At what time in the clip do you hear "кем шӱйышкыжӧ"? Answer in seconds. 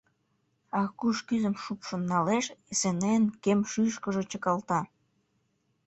3.43-4.23